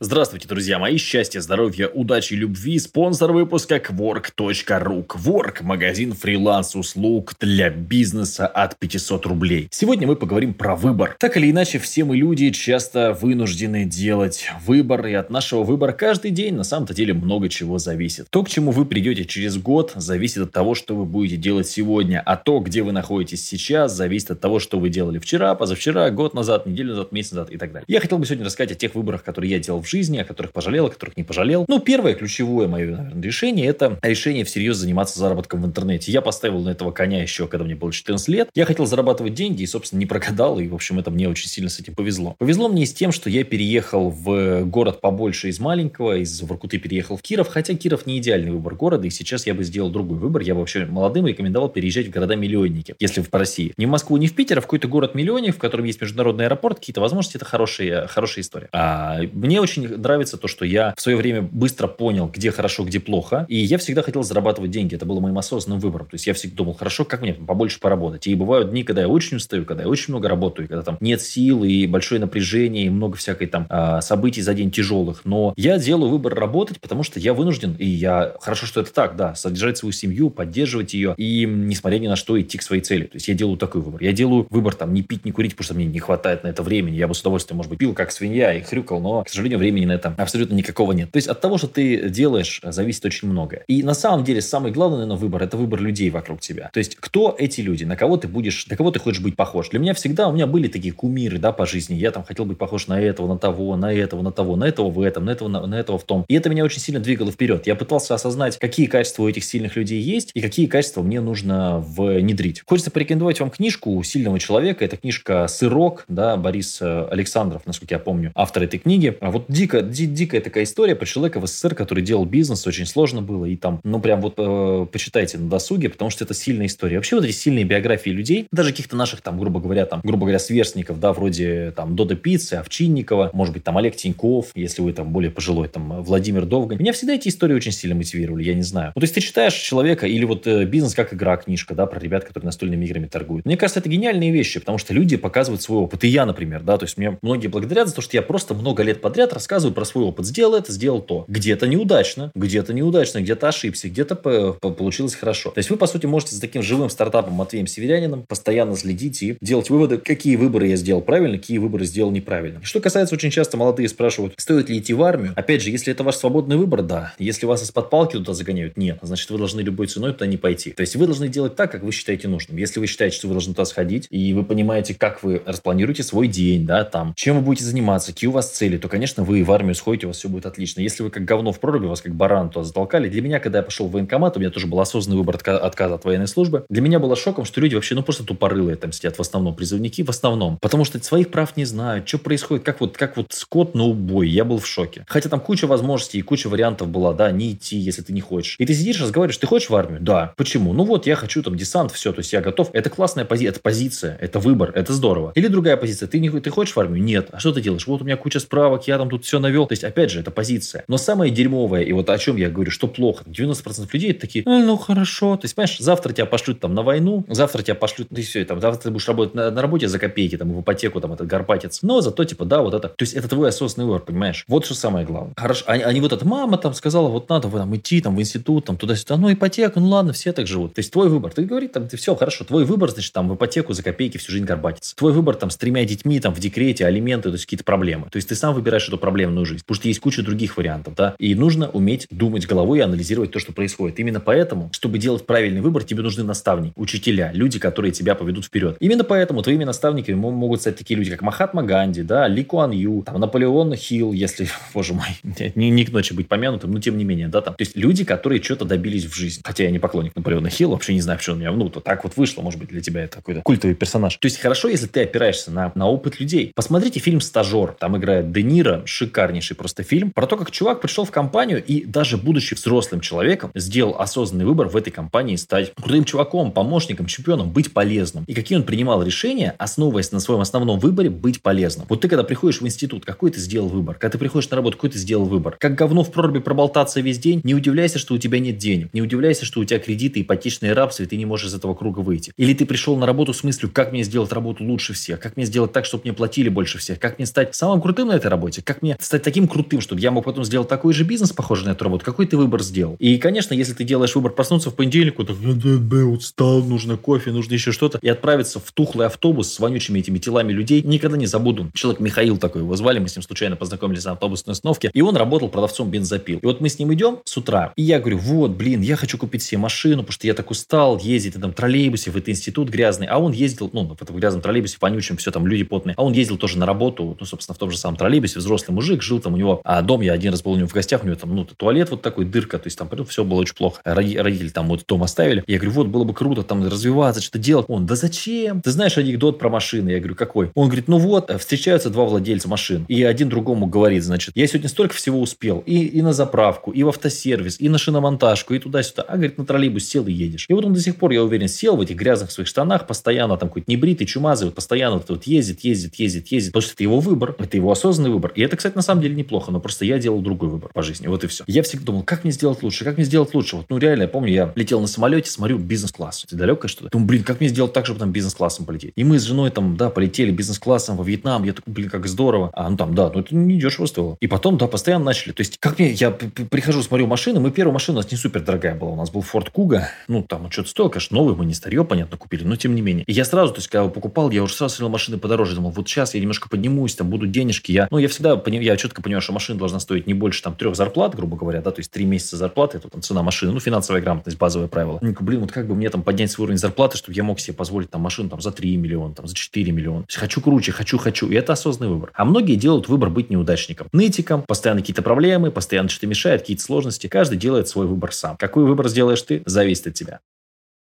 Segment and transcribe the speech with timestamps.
[0.00, 0.96] Здравствуйте, друзья мои!
[0.96, 2.80] Счастья, здоровья, удачи, любви!
[2.80, 5.06] Спонсор выпуска Quark.ru.
[5.06, 9.68] Quark– магазин фриланс-услуг для бизнеса от 500 рублей.
[9.70, 11.14] Сегодня мы поговорим про выбор.
[11.20, 16.32] Так или иначе, все мы люди часто вынуждены делать выбор, и от нашего выбора каждый
[16.32, 18.26] день на самом-то деле много чего зависит.
[18.30, 22.20] То, к чему вы придете через год, зависит от того, что вы будете делать сегодня,
[22.26, 26.34] а то, где вы находитесь сейчас, зависит от того, что вы делали вчера, позавчера, год
[26.34, 27.84] назад, неделю назад, месяц назад и так далее.
[27.86, 30.52] Я хотел бы сегодня рассказать о тех выборах, которые я делал в жизни, о которых
[30.52, 31.64] пожалел, о которых не пожалел.
[31.68, 36.10] Ну, первое ключевое мое, наверное, решение– это решение всерьез заниматься заработком в интернете.
[36.10, 38.48] Я поставил на этого коня еще, когда мне было 14 лет.
[38.54, 41.70] Я хотел зарабатывать деньги и, собственно, не прогадал, и, в общем, это мне очень сильно
[41.70, 42.36] с этим повезло.
[42.38, 47.16] Повезло мне с тем, что я переехал в город побольше из маленького, из Воркуты переехал
[47.16, 50.42] в Киров, хотя Киров не идеальный выбор города, и сейчас я бы сделал другой выбор.
[50.42, 53.72] Я бы вообще молодым рекомендовал переезжать в города-миллионники, если в России.
[53.76, 56.78] Не в Москву, не в Питер, а в какой-то город-миллионник, в котором есть международный аэропорт,
[56.78, 58.68] какие-то возможности, это хорошая, хорошая история.
[58.72, 62.84] А мне очень нравится нравится то, что я в свое время быстро понял, где хорошо,
[62.84, 63.46] где плохо.
[63.48, 64.94] И я всегда хотел зарабатывать деньги.
[64.94, 66.06] Это было моим осознанным выбором.
[66.06, 68.26] То есть я всегда думал, хорошо, как мне побольше поработать.
[68.26, 71.20] И бывают дни, когда я очень устаю, когда я очень много работаю, когда там нет
[71.20, 75.22] сил и большое напряжение, и много всякой там а, событий за день тяжелых.
[75.24, 78.34] Но я делаю выбор работать, потому что я вынужден, и я...
[78.40, 82.40] Хорошо, что это так, да, содержать свою семью, поддерживать ее, и несмотря ни на что
[82.40, 83.04] идти к своей цели.
[83.04, 84.02] То есть я делаю такой выбор.
[84.02, 86.62] Я делаю выбор там не пить, не курить, потому что мне не хватает на это
[86.62, 86.96] времени.
[86.96, 89.86] Я бы с удовольствием, может быть, пил как свинья и хрюкал, но, к сожалению, времени
[89.86, 91.10] на это абсолютно никакого нет.
[91.10, 93.64] То есть от того, что ты делаешь, зависит очень многое.
[93.66, 96.70] И на самом деле самый главный, наверное, выбор– это выбор людей вокруг тебя.
[96.72, 99.70] То есть кто эти люди, на кого ты будешь, на кого ты хочешь быть похож.
[99.70, 101.94] Для меня всегда, у меня были такие кумиры, да, по жизни.
[101.94, 104.90] Я там хотел быть похож на этого, на того, на этого, на того, на этого
[104.90, 106.24] в этом, на этого, на, на этого в том.
[106.28, 107.66] И это меня очень сильно двигало вперед.
[107.66, 111.78] Я пытался осознать, какие качества у этих сильных людей есть и какие качества мне нужно
[111.78, 112.62] внедрить.
[112.66, 114.84] Хочется порекомендовать вам книжку сильного человека.
[114.84, 119.16] Это книжка «Сырок», да, Борис э, Александров, насколько я помню, автор этой книги.
[119.20, 122.86] А вот дико, ди, дикая такая история про человека в СССР, который делал бизнес, очень
[122.86, 126.66] сложно было, и там, ну, прям вот э, почитайте на досуге, потому что это сильная
[126.66, 126.96] история.
[126.96, 130.38] Вообще вот эти сильные биографии людей, даже каких-то наших там, грубо говоря, там, грубо говоря,
[130.38, 135.10] сверстников, да, вроде там Дода Пиццы, Овчинникова, может быть, там Олег Тиньков, если вы там
[135.10, 136.78] более пожилой, там Владимир Довгань.
[136.78, 138.92] Меня всегда эти истории очень сильно мотивировали, я не знаю.
[138.94, 142.24] То есть ты читаешь человека, или вот э, бизнес как игра, книжка, да, про ребят,
[142.24, 143.46] которые настольными играми торгуют.
[143.46, 146.02] Мне кажется, это гениальные вещи, потому что люди показывают свой опыт.
[146.04, 148.82] И я, например, да, то есть мне многие благодарят за то, что я просто много
[148.82, 150.24] лет подряд рассказываю про свой опыт.
[150.24, 151.26] Сделал это, сделал то.
[151.28, 155.50] Где-то неудачно, где-то неудачно, где-то ошибся, где-то получилось хорошо.
[155.50, 159.36] То есть вы, по сути, можете с таким живым стартапом Матвеем Северянином постоянно следить и
[159.42, 162.60] делать выводы, какие выборы я сделал правильно, какие выборы сделал неправильно.
[162.62, 165.34] Что касается, очень часто молодые спрашивают, стоит ли идти в армию.
[165.36, 167.12] Опять же, если это ваш свободный выбор, да.
[167.18, 168.98] Если вас из-под палки туда загоняют, нет.
[169.02, 170.70] Значит, вы должны любой ценой туда не пойти.
[170.70, 172.56] То есть вы должны делать так, как вы считаете нужным.
[172.56, 176.28] Если вы считаете, что вы должны туда сходить, и вы понимаете, как вы распланируете свой
[176.28, 179.52] день, да, там, чем вы будете заниматься, какие у вас цели, то, конечно, вы в
[179.52, 180.80] армию сходите, у вас все будет отлично.
[180.80, 183.08] Если вы как говно в проруби, вас как баран туда затолкали.
[183.08, 186.04] Для меня, когда я пошел в военкомат, у меня тоже был осознанный выбор отказа от
[186.04, 186.64] военной службы.
[186.68, 190.02] Для меня было шоком, что люди вообще, ну, просто тупорылые там сидят в основном, призывники
[190.02, 190.58] в основном.
[190.60, 194.28] Потому что своих прав не знают, что происходит, как вот, как вот скот на убой.
[194.28, 195.04] Я был в шоке.
[195.08, 198.56] Хотя там куча возможностей и куча вариантов была, да, не идти, если ты не хочешь.
[198.58, 200.00] И ты сидишь, разговариваешь, ты хочешь в армию?
[200.00, 200.34] Да.
[200.36, 200.72] Почему?
[200.72, 202.70] Ну вот, я хочу там десант, все, то есть я готов.
[202.72, 205.32] Это классная позиция, это позиция, это выбор, это здорово.
[205.34, 207.02] Или другая позиция, ты, не, ты хочешь в армию?
[207.02, 207.28] Нет.
[207.32, 207.86] А что ты делаешь?
[207.86, 209.66] Вот у меня куча справок, я там тут все навел.
[209.66, 210.84] То есть, опять же, это позиция.
[210.88, 213.24] Но самое дерьмовое, и вот о чем я говорю, что плохо.
[213.26, 215.36] 90% людей такие, ну, ну хорошо.
[215.36, 218.44] То есть, понимаешь, завтра тебя пошлют там на войну, завтра тебя пошлют, ну и все,
[218.44, 221.26] там, завтра ты будешь работать на, на работе за копейки, там, в ипотеку, там, этот
[221.26, 221.80] гарпатец.
[221.82, 222.88] Но зато, типа, да, вот это.
[222.88, 224.44] То есть, это твой осознанный выбор, понимаешь?
[224.48, 225.34] Вот что самое главное.
[225.36, 228.16] Хорошо, а, а не вот это, мама там сказала, вот надо вы там идти, там,
[228.16, 230.74] в институт, там, туда-сюда, ну, ипотека, ну, ладно, все так живут.
[230.74, 231.32] То есть, твой выбор.
[231.32, 234.32] Ты говоришь, там, ты все, хорошо, твой выбор, значит, там, в ипотеку за копейки всю
[234.32, 234.94] жизнь горбатиться.
[234.96, 238.08] Твой выбор, там, с тремя детьми, там, в декрете, алименты, то есть, какие-то проблемы.
[238.10, 239.62] То есть, ты сам выбираешь эту проблемную жизнь.
[239.64, 241.14] Потому что есть куча других вариантов, да.
[241.20, 244.00] И нужно уметь думать головой и анализировать то, что происходит.
[244.00, 248.76] Именно поэтому, чтобы делать правильный выбор, тебе нужны наставники, учителя, люди, которые тебя поведут вперед.
[248.80, 253.04] Именно поэтому твоими наставниками могут стать такие люди, как Махатма Ганди, да, Ли Куан Ю,
[253.06, 255.06] там, Наполеон Хилл, если, боже мой,
[255.54, 257.54] не, не к ночи быть помянутым, но тем не менее, да, там.
[257.54, 259.42] То есть люди, которые что-то добились в жизни.
[259.44, 262.02] Хотя я не поклонник Наполеона Хилла, вообще не знаю, почему у меня, ну, то так
[262.02, 264.16] вот вышло, может быть, для тебя это какой-то культовый персонаж.
[264.16, 266.50] То есть хорошо, если ты опираешься на, на опыт людей.
[266.56, 271.04] Посмотрите фильм «Стажер», там играет Де Ниро, шикарнейший просто фильм, про то, как чувак пришел
[271.04, 276.04] в компанию и даже будучи взрослым человеком, сделал осознанный выбор в этой компании стать крутым
[276.04, 278.24] чуваком, помощником, чемпионом, быть полезным.
[278.26, 281.86] И какие он принимал решения, основываясь на своем основном выборе, быть полезным.
[281.88, 283.96] Вот ты, когда приходишь в институт, какой ты сделал выбор?
[283.96, 285.56] Когда ты приходишь на работу, какой ты сделал выбор?
[285.58, 287.40] Как говно в проруби проболтаться весь день?
[287.44, 288.92] Не удивляйся, что у тебя нет денег.
[288.92, 292.00] Не удивляйся, что у тебя кредиты, ипотечные рабства, и ты не можешь из этого круга
[292.00, 292.32] выйти.
[292.36, 295.20] Или ты пришел на работу с мыслью, как мне сделать работу лучше всех?
[295.20, 297.00] Как мне сделать так, чтобы мне платили больше всех?
[297.00, 298.62] Как мне стать самым крутым на этой работе?
[298.62, 301.70] Как мне стать таким крутым, чтобы я мог потом сделать такой же бизнес, похожий на
[301.72, 302.04] эту работу?
[302.04, 302.96] Какой ты выбор сделал?
[302.98, 307.72] И, конечно, если ты делаешь выбор проснуться в понедельник, вот, устал, нужно кофе, нужно еще
[307.72, 311.70] что-то, и отправиться в тухлый автобус с вонючими этими телами людей, никогда не забуду.
[311.74, 315.16] Человек Михаил такой его звали, мы с ним случайно познакомились на автобусной остановке, и он
[315.16, 316.38] работал продавцом бензопил.
[316.38, 319.16] И вот мы с ним идем с утра, и я говорю, вот, блин, я хочу
[319.16, 322.68] купить себе машину, потому что я так устал ездить на этом троллейбусе в этот институт
[322.68, 326.04] грязный, а он ездил, ну, в этом грязном троллейбусе, вонючем, все там люди потные, а
[326.04, 329.20] он ездил тоже на работу, ну, собственно, в том же самом троллейбусе, взрослый мужик, жил
[329.20, 331.16] там у него, а дом, я один раз был у него в гостях, у него
[331.16, 333.80] там, ну, туалет вот такой, дырка, то есть там все было очень плохо.
[333.84, 335.44] Родители там вот дом оставили.
[335.46, 337.66] Я говорю, вот, было бы круто там развиваться, что-то делать.
[337.68, 338.60] Он, да зачем?
[338.60, 339.90] Ты знаешь анекдот про машины?
[339.90, 340.50] Я говорю, какой?
[340.54, 344.68] Он говорит, ну вот, встречаются два владельца машин, и один другому говорит, значит, я сегодня
[344.68, 349.02] столько всего успел, и, и на заправку, и в автосервис, и на шиномонтажку, и туда-сюда.
[349.02, 350.46] А, говорит, на троллейбус сел и едешь.
[350.48, 353.36] И вот он до сих пор, я уверен, сел в этих грязных своих штанах, постоянно
[353.36, 356.82] там какой-то небритый, чумазый, вот постоянно вот, вот ездит, ездит, ездит, ездит, потому что это
[356.82, 358.32] его выбор, это его осознанный выбор.
[358.34, 361.06] И это, кстати, на самом деле неплохо, но просто я делал другой выбор по жизни,
[361.06, 361.44] вот и все.
[361.46, 363.56] Я всегда думал, как мне сделать лучше, как мне сделать лучше.
[363.56, 366.24] Вот, ну, реально, я помню, я летел на самолете, смотрю бизнес-класс.
[366.24, 366.88] Это далекое что-то.
[366.88, 368.94] Думаю, блин, как мне сделать так, чтобы там бизнес-классом полететь?
[368.96, 371.44] И мы с женой там, да, полетели бизнес-классом во Вьетнам.
[371.44, 372.50] Я такой, блин, как здорово.
[372.54, 374.16] А, ну там, да, ну это не дешево стоило.
[374.22, 375.32] И потом, да, постоянно начали.
[375.32, 377.38] То есть, как мне, я прихожу, смотрю машины.
[377.38, 378.92] Мы первая машина у нас не супер дорогая была.
[378.92, 379.82] У нас был Ford Kuga.
[380.08, 383.04] Ну, там что-то стоило, конечно, новый, мы не старье, понятно, купили, но тем не менее.
[383.04, 385.54] И я сразу, то есть, когда его покупал, я уже сразу смотрел машины подороже.
[385.54, 387.72] Думал, вот сейчас я немножко поднимусь, там будут денежки.
[387.72, 390.76] Я, ну, я всегда, я четко понимаю, что машина должна стоить не больше там трех
[390.76, 394.00] зарплат, грубо говоря, да, то есть три месяца зарплаты, это там цена машины, ну, финансовая
[394.02, 394.98] грамотность, базовое правило.
[395.00, 397.54] Ну, блин, вот как бы мне там поднять свой уровень зарплаты, чтобы я мог себе
[397.54, 400.04] позволить там машину там за 3 миллиона, там за 4 миллиона.
[400.12, 401.28] Хочу круче, хочу, хочу.
[401.28, 402.12] И это осознанный выбор.
[402.14, 403.88] А многие делают выбор быть неудачником.
[403.92, 407.06] Нытиком, постоянно какие-то проблемы, постоянно что-то мешает, какие-то сложности.
[407.06, 408.36] Каждый делает свой выбор сам.
[408.36, 410.20] Какой выбор сделаешь ты, зависит от тебя.